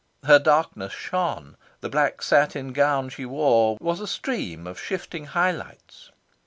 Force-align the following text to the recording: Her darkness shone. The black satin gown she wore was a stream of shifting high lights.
Her 0.23 0.39
darkness 0.39 0.93
shone. 0.93 1.57
The 1.81 1.89
black 1.89 2.23
satin 2.23 2.73
gown 2.73 3.09
she 3.09 3.23
wore 3.23 3.77
was 3.79 3.99
a 3.99 4.07
stream 4.07 4.65
of 4.65 4.79
shifting 4.81 5.25
high 5.25 5.51
lights. 5.51 6.09